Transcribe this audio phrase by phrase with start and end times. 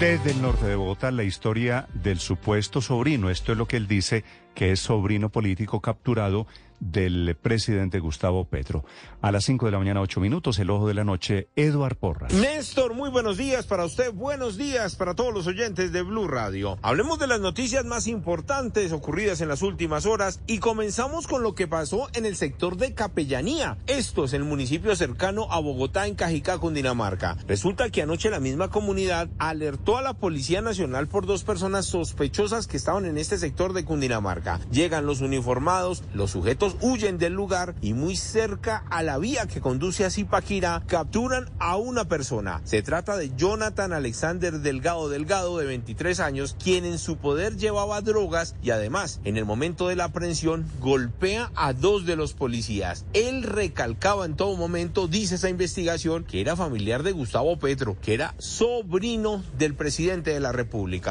[0.00, 3.30] Desde el norte de Bogotá, la historia del supuesto sobrino.
[3.30, 6.46] Esto es lo que él dice que es sobrino político capturado
[6.80, 8.84] del presidente Gustavo Petro.
[9.22, 12.32] A las 5 de la mañana, 8 minutos, el ojo de la noche, Eduard Porras.
[12.34, 16.78] Néstor, muy buenos días para usted, buenos días para todos los oyentes de Blue Radio.
[16.82, 21.54] Hablemos de las noticias más importantes ocurridas en las últimas horas y comenzamos con lo
[21.54, 23.78] que pasó en el sector de Capellanía.
[23.86, 27.38] Esto es el municipio cercano a Bogotá, en Cajicá, Cundinamarca.
[27.48, 32.66] Resulta que anoche la misma comunidad alertó a la Policía Nacional por dos personas sospechosas
[32.66, 34.43] que estaban en este sector de Cundinamarca.
[34.70, 39.60] Llegan los uniformados, los sujetos huyen del lugar y muy cerca a la vía que
[39.60, 42.60] conduce a Zipaquirá capturan a una persona.
[42.64, 48.00] Se trata de Jonathan Alexander Delgado Delgado de 23 años, quien en su poder llevaba
[48.00, 53.04] drogas y además en el momento de la aprehensión golpea a dos de los policías.
[53.12, 58.14] Él recalcaba en todo momento, dice esa investigación, que era familiar de Gustavo Petro, que
[58.14, 61.10] era sobrino del presidente de la República.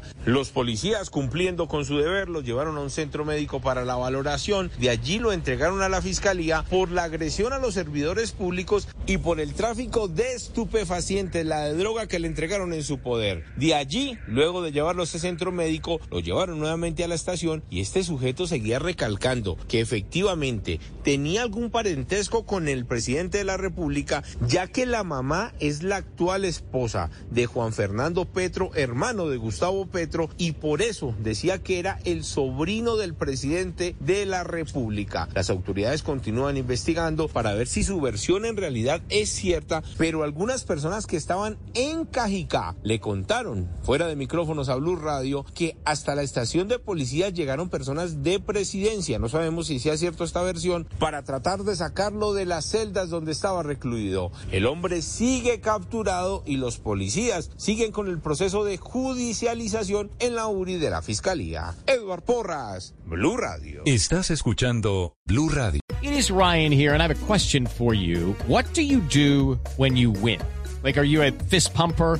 [0.25, 4.69] Los policías, cumpliendo con su deber, lo llevaron a un centro médico para la valoración.
[4.79, 9.17] De allí lo entregaron a la fiscalía por la agresión a los servidores públicos y
[9.17, 13.45] por el tráfico de estupefacientes, la de droga que le entregaron en su poder.
[13.55, 17.63] De allí, luego de llevarlo a ese centro médico, lo llevaron nuevamente a la estación
[17.71, 23.57] y este sujeto seguía recalcando que efectivamente tenía algún parentesco con el presidente de la
[23.57, 29.37] República, ya que la mamá es la actual esposa de Juan Fernando Petro, hermano de
[29.37, 35.29] Gustavo Petro y por eso decía que era el sobrino del presidente de la República.
[35.33, 40.65] Las autoridades continúan investigando para ver si su versión en realidad es cierta, pero algunas
[40.65, 46.15] personas que estaban en Cajicá le contaron fuera de micrófonos a Blue Radio que hasta
[46.15, 50.87] la estación de policía llegaron personas de presidencia, no sabemos si sea cierto esta versión,
[50.99, 54.31] para tratar de sacarlo de las celdas donde estaba recluido.
[54.51, 60.47] El hombre sigue capturado y los policías siguen con el proceso de judicialización en la
[60.47, 61.75] URI de la Fiscalía.
[61.87, 63.83] Edward Porras, Blue Radio.
[63.85, 65.81] Estás escuchando Blue Radio.
[66.01, 68.35] It is Ryan here and I have a question for you.
[68.47, 70.39] What do you do when you win?
[70.83, 72.19] Like, are you a fist pumper?